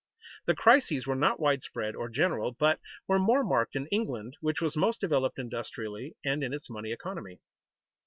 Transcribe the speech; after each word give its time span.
The 0.47 0.55
crises 0.55 1.05
were 1.05 1.15
not 1.15 1.39
widespread 1.39 1.95
or 1.95 2.09
general, 2.09 2.53
but 2.53 2.79
were 3.07 3.19
more 3.19 3.43
marked 3.43 3.75
in 3.75 3.85
England, 3.91 4.35
which 4.41 4.59
was 4.59 4.75
most 4.75 4.99
developed 4.99 5.37
industrially 5.37 6.15
and 6.25 6.43
in 6.43 6.53
its 6.55 6.71
money 6.71 6.91
economy. 6.91 7.39